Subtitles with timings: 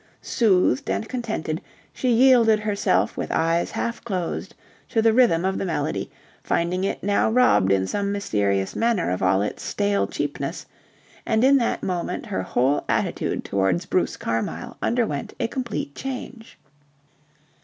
[0.23, 1.61] Soothed and contented,
[1.93, 4.55] she yielded herself with eyes half closed
[4.89, 6.09] to the rhythm of the melody,
[6.43, 10.65] finding it now robbed in some mysterious manner of all its stale cheapness,
[11.23, 16.57] and in that moment her whole attitude towards Bruce Carmyle underwent a complete change.